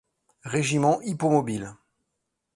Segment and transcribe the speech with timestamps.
[0.45, 1.75] Régiment Hippomobile.